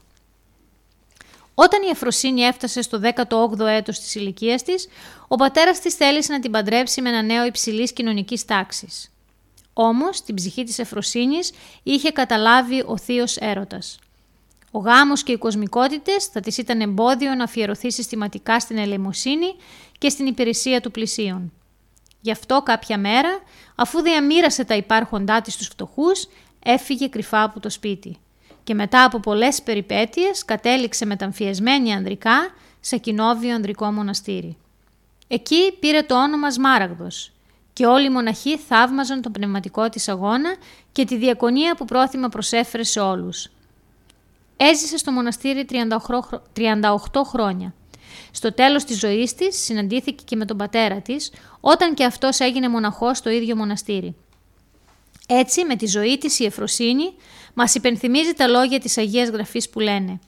Όταν 1.54 1.82
η 1.82 1.88
Εφροσύνη 1.88 2.40
έφτασε 2.40 2.82
στο 2.82 3.00
18ο 3.02 3.66
έτος 3.66 3.98
της 3.98 4.14
ηλικίας 4.14 4.62
της, 4.62 4.88
ο 5.28 5.36
πατέρας 5.36 5.80
της 5.80 5.94
θέλησε 5.94 6.32
να 6.32 6.40
την 6.40 6.50
παντρέψει 6.50 7.00
με 7.00 7.08
ένα 7.08 7.22
νέο 7.22 7.44
υψηλής 7.44 7.92
κοινωνικής 7.92 8.44
τάξης. 8.44 9.12
Όμως, 9.72 10.22
την 10.22 10.34
ψυχή 10.34 10.64
της 10.64 10.78
Εφροσύνης 10.78 11.52
είχε 11.82 12.10
καταλάβει 12.10 12.82
ο 12.86 12.96
θείος 12.98 13.36
έρωτας. 13.36 13.98
Ο 14.70 14.78
γάμος 14.78 15.22
και 15.22 15.32
οι 15.32 15.38
κοσμικότητες 15.38 16.24
θα 16.24 16.40
της 16.40 16.58
ήταν 16.58 16.80
εμπόδιο 16.80 17.34
να 17.34 17.44
αφιερωθεί 17.44 17.92
συστηματικά 17.92 18.60
στην 18.60 18.78
ελεημοσύνη 18.78 19.54
και 19.98 20.08
στην 20.08 20.26
υπηρεσία 20.26 20.80
του 20.80 20.90
πλησίων. 20.90 21.52
Γι' 22.26 22.32
αυτό 22.32 22.62
κάποια 22.62 22.98
μέρα, 22.98 23.38
αφού 23.74 24.00
διαμήρασε 24.00 24.64
τα 24.64 24.74
υπάρχοντά 24.74 25.40
της 25.40 25.54
στους 25.54 25.66
φτωχούς, 25.66 26.28
έφυγε 26.62 27.08
κρυφά 27.08 27.42
από 27.42 27.60
το 27.60 27.70
σπίτι 27.70 28.16
και 28.64 28.74
μετά 28.74 29.04
από 29.04 29.20
πολλές 29.20 29.62
περιπέτειες 29.62 30.44
κατέληξε 30.44 31.06
μεταμφιεσμένη 31.06 31.94
ανδρικά 31.94 32.54
σε 32.80 32.96
κοινόβιο 32.96 33.54
ανδρικό 33.54 33.92
μοναστήρι. 33.92 34.56
Εκεί 35.28 35.72
πήρε 35.80 36.02
το 36.02 36.22
όνομα 36.22 36.50
Σμάραγδος 36.50 37.32
και 37.72 37.86
όλοι 37.86 38.06
οι 38.06 38.10
μοναχοί 38.10 38.58
θαύμαζαν 38.58 39.22
τον 39.22 39.32
πνευματικό 39.32 39.88
της 39.88 40.08
αγώνα 40.08 40.54
και 40.92 41.04
τη 41.04 41.16
διακονία 41.16 41.74
που 41.74 41.84
πρόθυμα 41.84 42.28
προσέφερε 42.28 42.82
σε 42.82 43.00
όλους. 43.00 43.48
Έζησε 44.56 44.96
στο 44.96 45.12
μοναστήρι 45.12 45.66
38 46.54 47.22
χρόνια. 47.26 47.74
Στο 48.30 48.54
τέλος 48.54 48.84
της 48.84 48.98
ζωής 48.98 49.34
της 49.34 49.56
συναντήθηκε 49.64 50.24
και 50.26 50.36
με 50.36 50.44
τον 50.44 50.56
πατέρα 50.56 51.00
της, 51.00 51.32
όταν 51.60 51.94
και 51.94 52.04
αυτός 52.04 52.40
έγινε 52.40 52.68
μοναχός 52.68 53.18
στο 53.18 53.30
ίδιο 53.30 53.56
μοναστήρι. 53.56 54.14
Έτσι, 55.28 55.64
με 55.64 55.76
τη 55.76 55.86
ζωή 55.86 56.18
της 56.18 56.38
η 56.38 56.44
Εφροσύνη 56.44 57.14
μας 57.54 57.74
υπενθυμίζει 57.74 58.32
τα 58.32 58.46
λόγια 58.46 58.80
της 58.80 58.98
Αγίας 58.98 59.28
Γραφής 59.28 59.68
που 59.68 59.80
λένε 59.80 60.18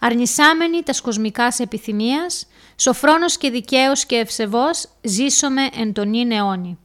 «Αρνησάμενοι 0.00 0.82
τα 0.82 0.92
σκοσμικά 0.92 1.54
επιθυμίας, 1.58 2.46
σοφρόνος 2.76 3.36
και 3.36 3.50
δικαίος 3.50 4.06
και 4.06 4.16
ευσεβός 4.16 4.88
ζήσομε 5.02 5.68
εν 5.76 5.92
τον 5.92 6.30
αιώνη». 6.30 6.78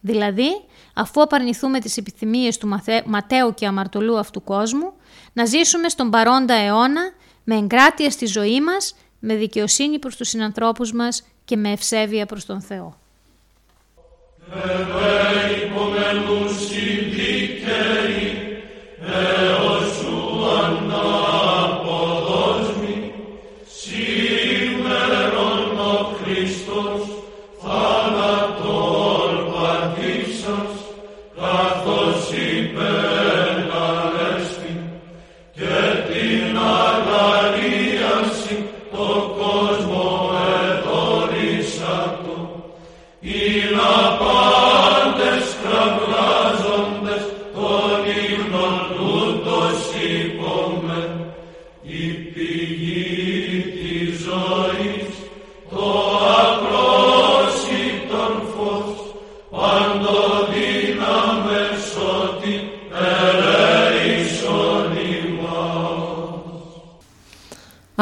Δηλαδή, 0.00 0.64
αφού 0.94 1.22
απαρνηθούμε 1.22 1.80
τις 1.80 1.96
επιθυμίες 1.96 2.58
του 2.58 2.68
ματέου 3.04 3.54
και 3.54 3.66
αμαρτωλού 3.66 4.18
αυτού 4.18 4.44
κόσμου, 4.44 4.92
να 5.32 5.44
ζήσουμε 5.44 5.88
στον 5.88 6.10
παρόντα 6.10 6.54
αιώνα 6.54 7.10
με 7.44 7.56
εγκράτεια 7.56 8.10
στη 8.10 8.26
ζωή 8.26 8.60
μας, 8.60 8.94
με 9.18 9.34
δικαιοσύνη 9.34 9.98
προς 9.98 10.16
τους 10.16 10.28
συνανθρώπους 10.28 10.92
μας 10.92 11.26
και 11.44 11.56
με 11.56 11.72
ευσέβεια 11.72 12.26
προς 12.26 12.44
τον 12.44 12.60
Θεό. 12.60 12.98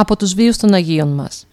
Από 0.04 0.16
τους 0.16 0.34
βίους 0.34 0.56
των 0.56 0.74
Αγίων 0.74 1.08
μας. 1.08 1.46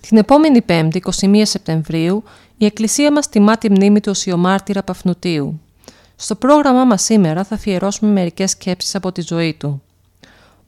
Την 0.00 0.16
επόμενη 0.16 0.62
Πέμπτη, 0.62 1.02
21 1.20 1.42
Σεπτεμβρίου, 1.42 2.22
η 2.56 2.64
Εκκλησία 2.64 3.12
μας 3.12 3.28
τιμά 3.28 3.58
τη 3.58 3.70
μνήμη 3.70 4.00
του 4.00 4.10
Οσιομάρτυρα 4.10 4.82
Παφνουτίου. 4.82 5.60
Στο 6.16 6.34
πρόγραμμά 6.34 6.84
μας 6.84 7.02
σήμερα 7.02 7.44
θα 7.44 7.54
αφιερώσουμε 7.54 8.10
μερικές 8.10 8.50
σκέψεις 8.50 8.94
από 8.94 9.12
τη 9.12 9.20
ζωή 9.20 9.54
του. 9.54 9.82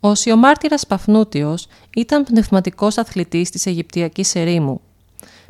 Ο 0.01 0.09
Οσιομάρτυρας 0.09 0.87
Παφνούτιος 0.87 1.67
ήταν 1.97 2.25
πνευματικός 2.25 2.99
αθλητής 2.99 3.51
της 3.51 3.67
Αιγυπτιακής 3.67 4.35
ερήμου. 4.35 4.81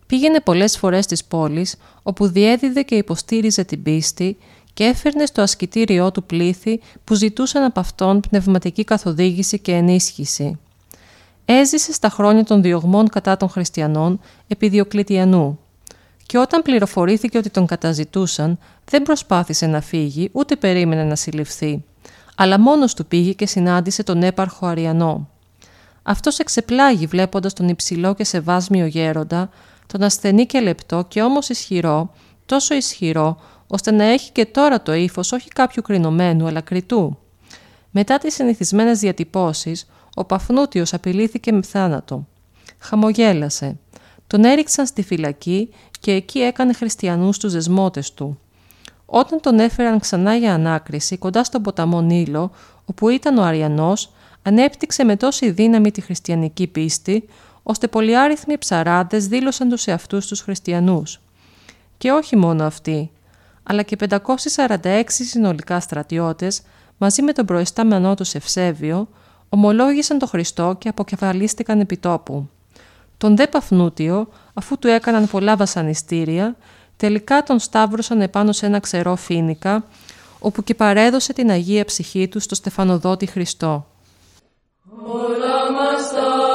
Πήγαινε 0.06 0.40
πολλές 0.40 0.78
φορές 0.78 1.04
στις 1.04 1.24
πόλεις, 1.24 1.76
όπου 2.02 2.26
διέδιδε 2.26 2.82
και 2.82 2.94
υποστήριζε 2.94 3.64
την 3.64 3.82
πίστη 3.82 4.36
και 4.74 4.84
έφερνε 4.84 5.26
στο 5.26 5.42
ασκητήριό 5.42 6.10
του 6.12 6.24
πλήθη 6.24 6.80
που 7.04 7.14
ζητούσαν 7.14 7.62
από 7.62 7.80
αυτόν 7.80 8.20
πνευματική 8.20 8.84
καθοδήγηση 8.84 9.58
και 9.58 9.72
ενίσχυση 9.72 10.58
έζησε 11.44 11.92
στα 11.92 12.08
χρόνια 12.08 12.44
των 12.44 12.62
διωγμών 12.62 13.08
κατά 13.08 13.36
των 13.36 13.48
χριστιανών 13.48 14.20
επί 14.46 14.68
Διοκλητιανού 14.68 15.58
και 16.26 16.38
όταν 16.38 16.62
πληροφορήθηκε 16.62 17.38
ότι 17.38 17.50
τον 17.50 17.66
καταζητούσαν 17.66 18.58
δεν 18.84 19.02
προσπάθησε 19.02 19.66
να 19.66 19.80
φύγει 19.80 20.28
ούτε 20.32 20.56
περίμενε 20.56 21.04
να 21.04 21.16
συλληφθεί, 21.16 21.84
αλλά 22.36 22.60
μόνος 22.60 22.94
του 22.94 23.06
πήγε 23.06 23.32
και 23.32 23.46
συνάντησε 23.46 24.02
τον 24.02 24.22
έπαρχο 24.22 24.66
Αριανό. 24.66 25.28
Αυτός 26.02 26.38
εξεπλάγει 26.38 27.06
βλέποντας 27.06 27.52
τον 27.52 27.68
υψηλό 27.68 28.14
και 28.14 28.24
σεβάσμιο 28.24 28.86
γέροντα, 28.86 29.50
τον 29.86 30.02
ασθενή 30.02 30.46
και 30.46 30.60
λεπτό 30.60 31.04
και 31.08 31.22
όμως 31.22 31.48
ισχυρό, 31.48 32.10
τόσο 32.46 32.74
ισχυρό, 32.74 33.40
ώστε 33.66 33.90
να 33.90 34.04
έχει 34.04 34.32
και 34.32 34.46
τώρα 34.46 34.82
το 34.82 34.92
ύφος 34.92 35.32
όχι 35.32 35.48
κάποιου 35.48 35.82
κρινωμένου 35.82 36.46
αλλά 36.46 36.60
κριτού. 36.60 37.18
Μετά 37.90 38.18
τις 38.18 38.34
συνηθισμένες 38.34 38.98
διατυπώσεις, 38.98 39.86
ο 40.14 40.24
Παφνούτιος 40.24 40.94
απειλήθηκε 40.94 41.52
με 41.52 41.62
θάνατο. 41.62 42.26
Χαμογέλασε. 42.78 43.76
Τον 44.26 44.44
έριξαν 44.44 44.86
στη 44.86 45.02
φυλακή 45.02 45.68
και 46.00 46.12
εκεί 46.12 46.38
έκανε 46.38 46.72
χριστιανούς 46.72 47.38
τους 47.38 47.52
δεσμότες 47.52 48.14
του. 48.14 48.38
Όταν 49.06 49.40
τον 49.40 49.58
έφεραν 49.58 49.98
ξανά 49.98 50.34
για 50.34 50.54
ανάκριση 50.54 51.16
κοντά 51.16 51.44
στον 51.44 51.62
ποταμό 51.62 52.00
Νείλο, 52.00 52.50
όπου 52.84 53.08
ήταν 53.08 53.38
ο 53.38 53.42
Αριανός, 53.42 54.12
ανέπτυξε 54.42 55.04
με 55.04 55.16
τόση 55.16 55.50
δύναμη 55.50 55.90
τη 55.90 56.00
χριστιανική 56.00 56.66
πίστη, 56.66 57.24
ώστε 57.62 57.88
πολυάριθμοι 57.88 58.58
ψαράδες 58.58 59.26
δήλωσαν 59.26 59.68
τους 59.68 59.86
εαυτούς 59.86 60.26
τους 60.26 60.40
χριστιανούς. 60.40 61.20
Και 61.98 62.10
όχι 62.10 62.36
μόνο 62.36 62.64
αυτοί, 62.64 63.10
αλλά 63.62 63.82
και 63.82 63.96
546 63.96 65.02
συνολικά 65.06 65.80
στρατιώτες, 65.80 66.62
μαζί 66.98 67.22
με 67.22 67.32
τον 67.32 67.46
προϊστάμενό 67.46 68.14
τους 68.14 68.34
Ευσέβιο, 68.34 69.08
ομολόγησαν 69.54 70.18
τον 70.18 70.28
Χριστό 70.28 70.76
και 70.78 70.88
αποκεφαλίστηκαν 70.88 71.80
επί 71.80 71.96
τόπου. 71.96 72.48
Τον 73.16 73.36
δε 73.36 73.46
Παφνούτιο, 73.46 74.28
αφού 74.54 74.78
του 74.78 74.88
έκαναν 74.88 75.28
πολλά 75.28 75.56
βασανιστήρια, 75.56 76.56
τελικά 76.96 77.42
τον 77.42 77.58
σταύρωσαν 77.58 78.20
επάνω 78.20 78.52
σε 78.52 78.66
ένα 78.66 78.80
ξερό 78.80 79.16
φίνικα, 79.16 79.84
όπου 80.38 80.62
και 80.64 80.74
παρέδωσε 80.74 81.32
την 81.32 81.50
Αγία 81.50 81.84
Ψυχή 81.84 82.28
του 82.28 82.40
στο 82.40 82.54
Στεφανοδότη 82.54 83.26
Χριστό. 83.26 83.86
Όλα 85.06 85.72
μας 85.72 86.12
τα 86.12 86.51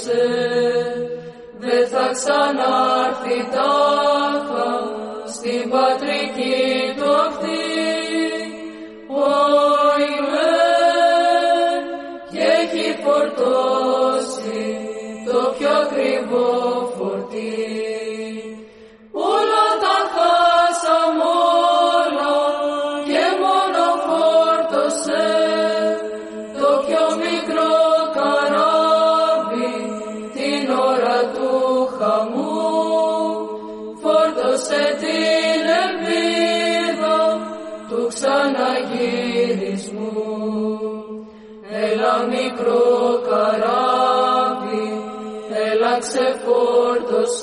στήχιωσε, 0.00 0.22
δεν 1.58 1.88
θα 1.88 2.10
ξανάρθει 2.12 3.38
τάχα 3.54 4.70
στην 5.26 5.70
πατρική 5.70 6.89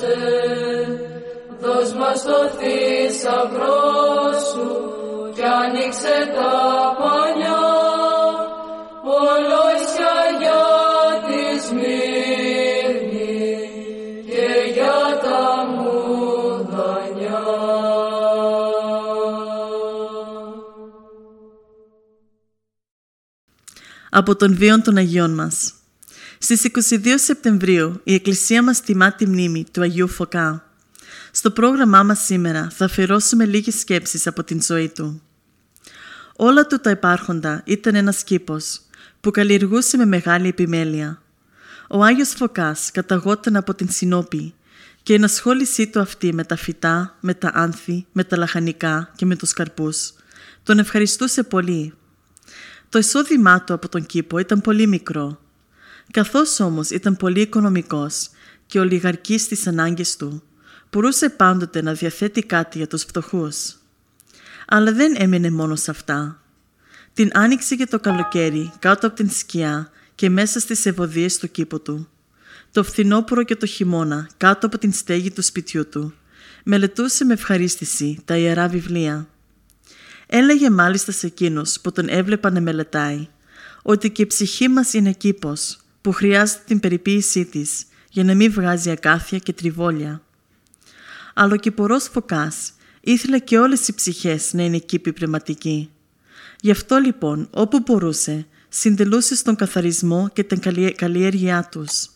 ξεφόρτωσε, 0.08 0.98
δώσ' 1.62 1.93
μας 1.93 2.24
το 2.24 2.39
θησαυρό 2.58 3.82
σου 4.52 4.67
κι 5.36 5.43
άνοιξε 5.43 6.17
τα 6.36 6.54
πανιά, 7.00 7.65
ολόισια 9.04 10.15
για 10.41 10.65
τη 11.28 11.41
Σμύρνη 11.65 13.10
και 14.26 14.72
για 14.74 15.00
τα 15.22 15.41
μουδανιά. 15.76 17.46
από 24.10 24.36
τον 24.36 24.56
βίον 24.56 24.82
των 24.82 24.98
Αγίων 24.98 25.34
μας. 25.34 25.74
Στις 26.39 26.69
22 26.89 27.08
Σεπτεμβρίου 27.15 28.02
η 28.04 28.13
Εκκλησία 28.13 28.63
μας 28.63 28.82
τιμά 28.82 29.13
τη 29.13 29.28
μνήμη 29.28 29.65
του 29.71 29.82
Αγίου 29.82 30.08
Φωκά. 30.08 30.71
Στο 31.32 31.52
πρόγραμμά 31.52 32.04
μας 32.04 32.19
σήμερα 32.19 32.69
θα 32.71 32.86
αφιερώσουμε 32.86 33.45
λίγες 33.45 33.80
σκέψεις 33.80 34.28
από 34.28 34.43
την 34.43 34.62
ζωή 34.62 34.89
του. 34.89 35.21
Όλα 36.36 36.67
του 36.67 36.80
τα 36.80 36.89
υπάρχοντα 36.89 37.62
ήταν 37.65 37.95
ένας 37.95 38.23
κήπος 38.23 38.82
που 39.21 39.32
καλλιεργούσε 39.32 39.97
με 39.97 40.06
μεγάλη 40.06 40.47
επιμέλεια. 40.47 41.21
Ο 41.89 42.04
Άγιος 42.04 42.30
Φωκάς 42.30 42.91
καταγόταν 42.91 43.56
από 43.56 43.73
την 43.73 43.89
Συνόπη 43.89 44.54
και 45.04 45.13
η 45.13 45.15
ενασχόλησή 45.15 45.88
του 45.88 46.00
αυτή 46.00 46.34
με 46.34 46.43
τα 46.43 46.56
φυτά, 46.56 47.17
με 47.19 47.34
τα 47.34 47.52
άνθη, 47.54 48.06
με 48.12 48.23
τα 48.23 48.38
λαχανικά 48.38 49.12
και 49.15 49.26
με 49.26 49.36
τους 49.36 49.54
καρπούς 49.54 50.13
τον 50.63 50.80
ευχαριστούσε 50.80 51.43
πολύ 51.43 51.93
το 52.89 53.00
εισόδημά 53.00 53.63
του 53.63 53.73
από 53.73 53.89
τον 53.89 54.06
κήπο 54.06 54.38
ήταν 54.38 54.62
πολύ 54.62 54.88
μικρό. 54.88 55.39
Καθώς 56.12 56.60
όμως 56.60 56.89
ήταν 56.89 57.17
πολύ 57.17 57.41
οικονομικός 57.41 58.30
και 58.65 58.80
ολιγαρκής 58.80 59.41
στις 59.41 59.67
ανάγκες 59.67 60.15
του, 60.15 60.43
μπορούσε 60.91 61.30
πάντοτε 61.30 61.82
να 61.82 61.93
διαθέτει 61.93 62.43
κάτι 62.43 62.78
για 62.78 62.88
τους 62.88 63.04
φτωχούς. 63.04 63.76
Αλλά 64.67 64.91
δεν 64.91 65.15
έμεινε 65.17 65.50
μόνος 65.50 65.82
σε 65.82 65.91
αυτά. 65.91 66.41
Την 67.13 67.30
άνοιξε 67.34 67.76
και 67.76 67.86
το 67.86 68.00
καλοκαίρι 68.00 68.72
κάτω 68.80 69.08
από 69.08 69.15
την 69.15 69.30
σκιά 69.30 69.91
και 70.15 70.30
μέσα 70.30 70.60
στις 70.60 70.86
ευωδίες 70.86 71.38
του 71.38 71.52
κήπου 71.52 71.82
του. 71.82 72.10
Το 72.72 72.84
φθινόπωρο 72.84 73.43
και 73.43 73.56
το 73.56 73.65
χειμώνα 73.65 74.30
κάτω 74.38 74.65
από 74.65 74.78
την 74.78 74.93
στέγη 74.93 75.32
του 75.32 75.41
σπιτιού 75.41 75.89
του. 75.89 76.13
Μελετούσε 76.63 77.26
με 77.26 77.34
ευχαρίστηση 77.34 78.20
τα 78.26 78.38
ιερά 78.38 78.67
βιβλία. 78.67 79.28
Έλεγε 80.28 80.70
μάλιστα 80.70 81.12
σε 81.12 81.28
εκείνους 81.28 81.80
που 81.80 81.91
τον 81.91 82.06
έβλεπαν 82.10 82.54
να 82.54 82.62
μελετάει 82.62 83.28
ότι 83.82 84.12
και 84.12 84.22
η 84.22 84.28
ψυχή 84.28 84.67
μας 84.67 84.93
είναι 84.93 85.12
κήπος 85.12 85.80
που 86.08 86.13
χρειάζεται 86.13 86.62
την 86.65 86.80
περιποίησή 86.80 87.46
της 87.46 87.86
για 88.10 88.24
να 88.24 88.36
μην 88.36 88.52
βγάζει 88.52 88.89
ακάθια 88.89 89.38
και 89.38 89.54
τριβόλια. 89.54 90.22
Αλλά 91.34 91.54
ο 91.54 91.56
κυπορός 91.56 92.04
Φωκάς 92.04 92.74
ήθελε 93.02 93.39
και 93.39 93.58
όλες 93.58 93.88
οι 93.88 93.93
ψυχές 93.93 94.54
να 94.54 94.63
είναι 94.63 94.78
κήποι 94.78 95.13
πνευματικοί. 95.13 95.89
Γι' 96.60 96.72
αυτό 96.72 96.98
λοιπόν 96.98 97.48
όπου 97.52 97.80
μπορούσε 97.80 98.46
συντελούσε 98.70 99.36
στον 99.36 99.56
καθαρισμό 99.56 100.30
και 100.34 100.43
την 100.43 100.60
καλλιέ- 100.60 100.96
καλλιέργειά 100.96 101.67
τους. 101.72 102.10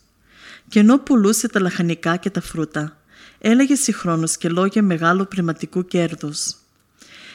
Και 0.67 0.79
ενώ 0.79 0.99
πουλούσε 0.99 1.47
τα 1.47 1.59
λαχανικά 1.59 2.15
και 2.15 2.29
τα 2.29 2.41
φρούτα, 2.41 2.97
έλεγε 3.39 3.75
συγχρόνως 3.75 4.37
και 4.37 4.49
λόγια 4.49 4.83
μεγάλου 4.83 5.27
πνευματικού 5.27 5.85
κέρδους. 5.85 6.55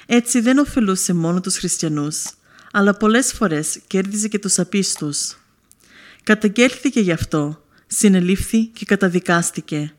Έτσι 0.07 0.41
δεν 0.41 0.59
ωφελούσε 0.59 1.13
μόνο 1.13 1.41
τους 1.41 1.57
χριστιανούς, 1.57 2.25
αλλά 2.73 2.95
πολλές 2.95 3.33
φορές 3.33 3.81
κέρδιζε 3.87 4.29
και 4.29 4.39
τους 4.39 4.59
απίστους. 4.59 5.37
Καταγγέλθηκε 6.27 7.01
γι' 7.01 7.13
αυτό, 7.13 7.63
συνελήφθη 7.87 8.67
και 8.67 8.85
καταδικάστηκε. 8.85 9.95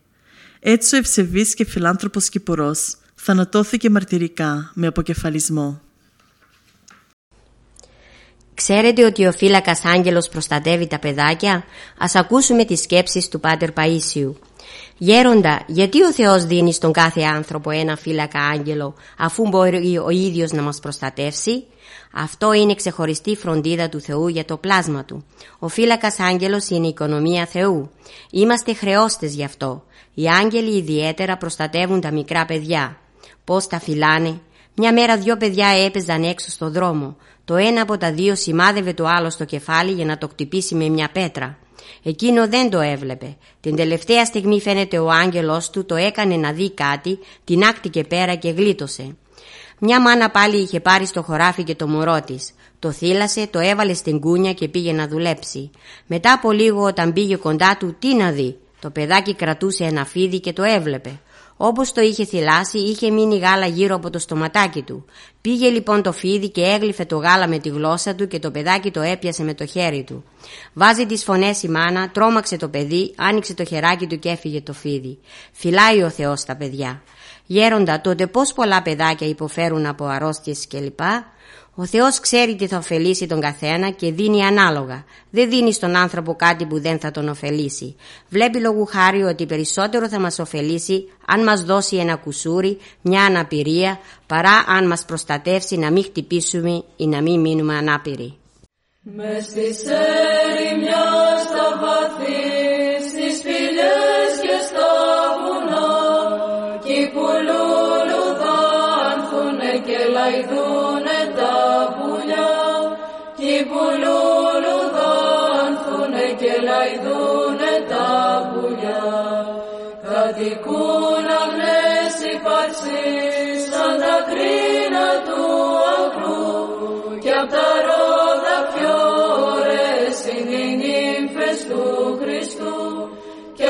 Έτσι 0.59 0.95
ο 0.95 0.97
ευσεβής 0.97 1.53
και 1.53 1.65
φιλάνθρωπος 1.65 2.29
Κυπουρός 2.29 2.97
θανατώθηκε 3.15 3.89
μαρτυρικά 3.89 4.71
με 4.73 4.87
αποκεφαλισμό. 4.87 5.81
Ξέρετε 8.53 9.05
ότι 9.05 9.25
ο 9.25 9.31
φύλακας 9.31 9.85
άγγελος 9.85 10.29
προστατεύει 10.29 10.87
τα 10.87 10.99
παιδάκια; 10.99 11.63
Ας 11.97 12.15
ακούσουμε 12.15 12.65
τις 12.65 12.79
σκέψεις 12.81 13.27
του 13.27 13.39
Πάτερ 13.39 13.69
Παΐσιου. 13.75 14.33
Γέροντα, 14.97 15.63
γιατί 15.67 16.03
ο 16.03 16.11
Θεός 16.11 16.45
δίνει 16.45 16.73
στον 16.73 16.91
κάθε 16.91 17.21
άνθρωπο 17.21 17.69
ένα 17.69 17.95
φύλακα 17.95 18.39
άγγελο 18.39 18.95
αφού 19.17 19.47
μπορεί 19.47 19.97
ο 19.97 20.09
ίδιος 20.09 20.51
να 20.51 20.61
μας 20.61 20.79
προστατεύσει; 20.79 21.63
Αυτό 22.13 22.53
είναι 22.53 22.75
ξεχωριστή 22.75 23.35
φροντίδα 23.35 23.89
του 23.89 23.99
Θεού 23.99 24.27
για 24.27 24.45
το 24.45 24.57
πλάσμα 24.57 25.05
του. 25.05 25.25
Ο 25.59 25.67
φύλακας 25.67 26.19
άγγελος 26.19 26.69
είναι 26.69 26.85
η 26.85 26.89
οικονομία 26.89 27.45
Θεού. 27.45 27.89
Είμαστε 28.31 28.73
χρεώστες 28.73 29.33
γι' 29.33 29.43
αυτό. 29.43 29.83
Οι 30.13 30.27
άγγελοι 30.27 30.77
ιδιαίτερα 30.77 31.37
προστατεύουν 31.37 32.01
τα 32.01 32.11
μικρά 32.11 32.45
παιδιά. 32.45 32.97
Πώς 33.43 33.67
τα 33.67 33.79
φυλάνε; 33.79 34.39
Μια 34.79 34.93
μέρα 34.93 35.17
δυο 35.17 35.37
παιδιά 35.37 35.67
έπαιζαν 35.85 36.23
έξω 36.23 36.49
στο 36.49 36.69
δρόμο. 36.69 37.15
Το 37.45 37.55
ένα 37.55 37.81
από 37.81 37.97
τα 37.97 38.11
δύο 38.11 38.35
σημάδευε 38.35 38.93
το 38.93 39.05
άλλο 39.05 39.29
στο 39.29 39.45
κεφάλι 39.45 39.91
για 39.91 40.05
να 40.05 40.17
το 40.17 40.27
κτυπήσει 40.27 40.75
με 40.75 40.89
μια 40.89 41.09
πέτρα. 41.11 41.57
Εκείνο 42.03 42.47
δεν 42.47 42.69
το 42.69 42.79
έβλεπε. 42.79 43.37
Την 43.59 43.75
τελευταία 43.75 44.25
στιγμή 44.25 44.61
φαίνεται 44.61 44.99
ο 44.99 45.09
άγγελος 45.09 45.69
του 45.69 45.85
το 45.85 45.95
έκανε 45.95 46.35
να 46.35 46.51
δει 46.51 46.71
κάτι, 46.71 47.19
την 47.43 47.63
άκτηκε 47.63 48.03
πέρα 48.03 48.35
και 48.35 48.49
γλίτωσε. 48.49 49.15
Μια 49.79 50.01
μάνα 50.01 50.29
πάλι 50.29 50.57
είχε 50.61 50.79
πάρει 50.79 51.05
στο 51.05 51.21
χωράφι 51.21 51.63
και 51.63 51.75
το 51.75 51.87
μωρό 51.87 52.21
της. 52.21 52.53
Το 52.79 52.91
θύλασε, 52.91 53.47
το 53.47 53.59
έβαλε 53.59 53.93
στην 53.93 54.19
κούνια 54.19 54.53
και 54.53 54.67
πήγε 54.67 54.91
να 54.91 55.07
δουλέψει. 55.07 55.69
Μετά 56.07 56.33
από 56.33 56.51
λίγο 56.51 56.83
όταν 56.83 57.13
πήγε 57.13 57.35
κοντά 57.35 57.77
του, 57.79 57.95
τι 57.99 58.15
να 58.15 58.31
δει. 58.31 58.57
Το 58.79 58.89
παιδάκι 58.89 59.35
κρατούσε 59.35 59.83
ένα 59.83 60.05
φίδι 60.05 60.39
και 60.39 60.53
το 60.53 60.63
έβλεπε. 60.63 61.19
Όπως 61.57 61.91
το 61.91 62.01
είχε 62.01 62.25
θυλάσει, 62.25 62.77
είχε 62.77 63.09
μείνει 63.09 63.37
γάλα 63.37 63.65
γύρω 63.65 63.95
από 63.95 64.09
το 64.09 64.19
στοματάκι 64.19 64.81
του. 64.81 65.05
Πήγε 65.41 65.69
λοιπόν 65.69 66.01
το 66.01 66.11
φίδι 66.11 66.49
και 66.49 66.61
έγλυφε 66.61 67.05
το 67.05 67.17
γάλα 67.17 67.47
με 67.47 67.59
τη 67.59 67.69
γλώσσα 67.69 68.15
του 68.15 68.27
και 68.27 68.39
το 68.39 68.51
παιδάκι 68.51 68.91
το 68.91 69.01
έπιασε 69.01 69.43
με 69.43 69.53
το 69.53 69.65
χέρι 69.65 70.03
του. 70.03 70.23
Βάζει 70.73 71.05
τις 71.05 71.23
φωνές 71.23 71.63
η 71.63 71.69
μάνα, 71.69 72.11
τρόμαξε 72.11 72.57
το 72.57 72.67
παιδί, 72.67 73.13
άνοιξε 73.17 73.53
το 73.53 73.65
χεράκι 73.65 74.07
του 74.07 74.19
και 74.19 74.29
έφυγε 74.29 74.61
το 74.61 74.73
φίδι. 74.73 75.17
Φυλάει 75.51 76.03
ο 76.03 76.09
Θεός 76.09 76.43
τα 76.43 76.55
παιδιά. 76.55 77.01
Γέροντα, 77.47 78.01
τότε 78.01 78.27
πώς 78.27 78.53
πολλά 78.53 78.81
παιδάκια 78.81 79.27
υποφέρουν 79.27 79.85
από 79.85 80.05
αρρώστιες 80.05 80.67
κλπ. 80.67 80.99
Ο 81.79 81.85
Θεός 81.85 82.19
ξέρει 82.19 82.55
τι 82.55 82.67
θα 82.67 82.77
ωφελήσει 82.77 83.27
τον 83.27 83.41
καθένα 83.41 83.89
και 83.89 84.11
δίνει 84.11 84.43
ανάλογα. 84.43 85.03
Δεν 85.29 85.49
δίνει 85.49 85.73
στον 85.73 85.95
άνθρωπο 85.95 86.35
κάτι 86.35 86.65
που 86.65 86.79
δεν 86.79 86.99
θα 86.99 87.11
τον 87.11 87.29
ωφελήσει. 87.29 87.95
Βλέπει 88.29 88.59
λόγου 88.59 88.85
χάρη 88.85 89.23
ότι 89.23 89.45
περισσότερο 89.45 90.07
θα 90.09 90.19
μας 90.19 90.39
ωφελήσει 90.39 91.11
αν 91.25 91.43
μας 91.43 91.63
δώσει 91.63 91.95
ένα 91.95 92.15
κουσούρι, 92.15 92.77
μια 93.01 93.23
αναπηρία, 93.23 93.99
παρά 94.27 94.63
αν 94.67 94.87
μας 94.87 95.05
προστατεύσει 95.05 95.77
να 95.77 95.91
μην 95.91 96.03
χτυπήσουμε 96.03 96.83
ή 96.95 97.07
να 97.07 97.21
μην 97.21 97.39
μείνουμε 97.39 97.75
ανάπηροι. 97.75 98.37
Μες 99.15 99.43
στις 99.43 99.83
ερημιάς 99.83 101.41
στα 101.47 101.67
βαθύ, 101.81 102.36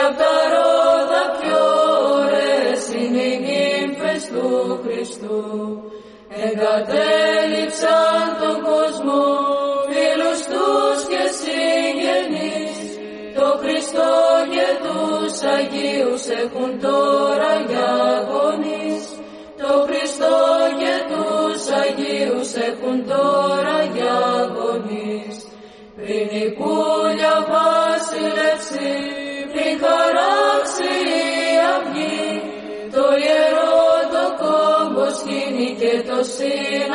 και 0.08 0.14
απ' 0.14 0.18
τα 0.18 0.36
ρόδα 0.54 1.24
πιο 1.40 1.64
ωραίες 2.22 2.88
είναι 2.94 3.22
οι 3.22 3.38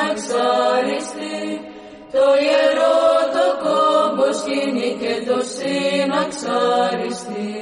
συναξαριστεί. 0.03 1.41
Το 2.15 2.27
ιερό 2.47 3.01
το 3.37 3.47
κόμπος 3.65 4.37
σκήνει 4.37 4.91
και 5.01 5.15
το 5.29 5.39
συναξαριστεί. 5.55 7.57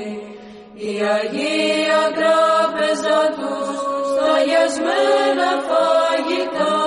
Η 0.74 0.92
Αγία 1.16 2.02
Τράπεζα 2.18 3.18
τους 3.38 3.68
σταγιασμένα 4.10 5.50
φαγητά 5.68 6.78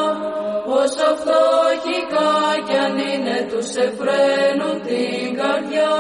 όσο 0.80 1.08
φτωχικά 1.20 2.32
κι 2.68 2.78
αν 2.86 2.96
είναι 3.12 3.38
τους 3.50 3.70
εφραίνουν 3.86 4.76
την 4.88 5.26
καρδιά 5.42 5.96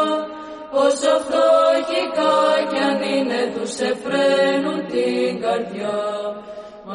όσο 0.86 1.12
φτωχικά 1.26 2.36
κι 2.70 2.80
αν 2.90 3.00
είναι 3.16 3.42
τους 3.56 3.74
εφραίνουν 3.90 4.80
την 4.94 5.32
καρδιά 5.42 6.00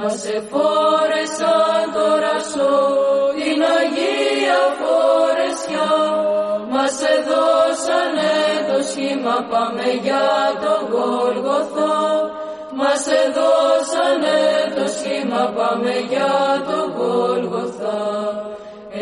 μας 0.00 0.24
εφόρεσαν 0.36 1.84
τώρα 1.96 2.36
σω 2.50 2.74
την 3.38 3.60
Αγία 3.78 4.62
Φορεσιά. 4.80 5.90
Μας 6.72 6.96
εδώσανε 7.14 8.34
το 8.68 8.78
σχήμα 8.90 9.36
πάμε 9.50 9.86
για 10.04 10.28
το 10.62 10.74
Γολγοθά 10.90 11.96
μας 12.80 13.06
εδώσανε 13.22 14.38
το 14.76 14.84
σχήμα 14.96 15.52
πάμε 15.56 15.94
για 16.08 16.34
το 16.68 16.78
Γολγοθά 16.96 18.02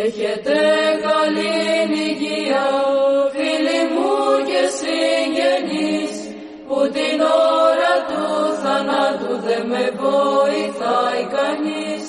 Έχετε 0.04 0.58
καλή 1.06 1.56
υγεία 2.08 2.66
δεν 9.56 9.66
με 9.68 9.90
βοηθάει 9.96 11.24
κανείς 11.38 12.04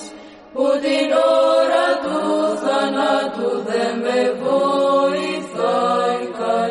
που 0.52 0.66
την 0.82 1.08
ώρα 1.56 1.88
του 2.04 2.18
θανάτου 2.56 3.50
δεν 3.66 3.98
με 3.98 4.20
βοηθάει 4.42 6.26
κανείς. 6.38 6.66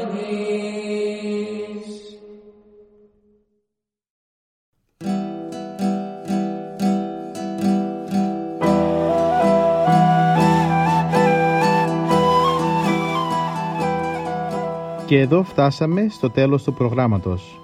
Και 15.05 15.19
εδώ 15.19 15.43
φτάσαμε 15.43 16.07
στο 16.09 16.29
τέλος 16.29 16.63
του 16.63 16.73
προγράμματος. 16.73 17.61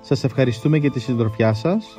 Σας 0.00 0.24
ευχαριστούμε 0.24 0.76
για 0.76 0.90
τη 0.90 1.00
συντροφιά 1.00 1.52
σας 1.54 1.98